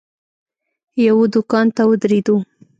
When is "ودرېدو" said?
1.89-2.35